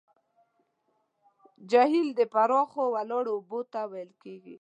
جهیل 1.71 2.09
پراخو 2.33 2.83
ولاړو 2.95 3.31
اوبو 3.35 3.59
ته 3.71 3.79
ویل 3.91 4.11
کیږي. 4.21 4.49